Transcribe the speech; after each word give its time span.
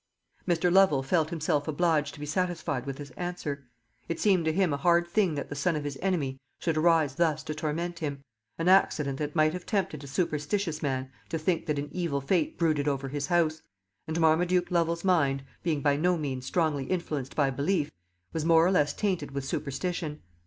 Mr. 0.47 0.73
Lovel 0.73 1.03
felt 1.03 1.29
himself 1.29 1.67
obliged 1.67 2.15
to 2.15 2.19
be 2.19 2.25
satisfied 2.25 2.87
with 2.87 2.97
this 2.97 3.11
answer. 3.11 3.67
It 4.09 4.19
seemed 4.19 4.45
to 4.45 4.51
him 4.51 4.73
a 4.73 4.77
hard 4.77 5.07
thing 5.07 5.35
that 5.35 5.49
the 5.49 5.53
son 5.55 5.75
of 5.75 5.83
his 5.83 5.95
enemy 6.01 6.39
should 6.57 6.75
arise 6.75 7.13
thus 7.13 7.43
to 7.43 7.53
torment 7.53 7.99
him 7.99 8.23
an 8.57 8.67
accident 8.67 9.19
that 9.19 9.35
might 9.35 9.53
have 9.53 9.67
tempted 9.67 10.03
a 10.03 10.07
superstitious 10.07 10.81
man 10.81 11.11
to 11.29 11.37
think 11.37 11.67
that 11.67 11.77
an 11.77 11.89
evil 11.91 12.19
fate 12.19 12.57
brooded 12.57 12.87
over 12.87 13.09
his 13.09 13.27
house; 13.27 13.61
and 14.07 14.19
Marmaduke 14.19 14.71
Lovel's 14.71 15.05
mind, 15.05 15.43
being 15.61 15.81
by 15.83 15.97
no 15.97 16.17
means 16.17 16.47
strongly 16.47 16.85
influenced 16.85 17.35
by 17.35 17.51
belief, 17.51 17.91
was 18.33 18.43
more 18.43 18.65
or 18.65 18.71
less 18.71 18.93
tainted 18.95 19.29
with 19.29 19.45
superstition. 19.45 20.23